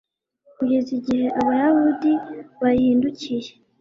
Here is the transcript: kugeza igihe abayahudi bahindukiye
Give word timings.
kugeza 0.55 0.89
igihe 0.97 1.25
abayahudi 1.41 2.11
bahindukiye 2.61 3.51